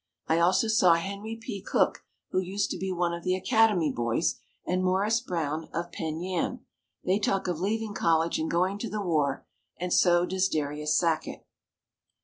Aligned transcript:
I 0.25 0.39
also 0.39 0.67
saw 0.67 0.95
Henry 0.95 1.35
P. 1.39 1.61
Cook, 1.61 2.03
who 2.31 2.39
used 2.39 2.71
to 2.71 2.77
be 2.79 2.91
one 2.91 3.13
of 3.13 3.23
the 3.23 3.35
Academy 3.35 3.91
boys, 3.95 4.39
and 4.65 4.83
Morris 4.83 5.19
Brown, 5.21 5.65
of 5.75 5.91
Penn 5.91 6.19
Yan. 6.21 6.65
They 7.03 7.19
talk 7.19 7.47
of 7.47 7.59
leaving 7.61 7.93
college 7.93 8.39
and 8.39 8.49
going 8.49 8.79
to 8.79 8.89
the 8.89 8.99
war 9.03 9.45
and 9.77 9.93
so 9.93 10.25
does 10.25 10.49
Darius 10.49 10.97
Sackett. 10.97 11.45